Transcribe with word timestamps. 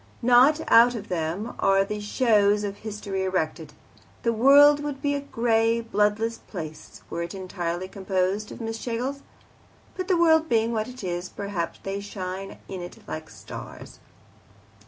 Not 0.23 0.61
out 0.67 0.95
of 0.95 1.09
them 1.09 1.53
are 1.59 1.85
the 1.85 1.99
shows 1.99 2.63
of 2.63 2.77
history 2.77 3.23
erected: 3.23 3.73
the 4.23 4.33
world 4.33 4.79
would 4.79 4.99
be 4.99 5.13
a 5.13 5.19
grey, 5.21 5.79
bloodless 5.79 6.39
place 6.39 7.03
were 7.11 7.21
it 7.21 7.35
entirely 7.35 7.87
composed 7.87 8.51
of 8.51 8.59
Miss 8.59 8.79
Schlegels. 8.79 9.21
But 9.95 10.07
the 10.07 10.17
world 10.17 10.49
being 10.49 10.71
what 10.73 10.87
it 10.87 11.03
is, 11.03 11.29
perhaps 11.29 11.79
they 11.83 11.99
shine 11.99 12.49
out 12.53 12.57
in 12.67 12.81
it 12.81 12.97
like 13.07 13.29
stars. 13.29 13.99